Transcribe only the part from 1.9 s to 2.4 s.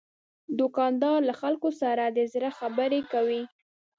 د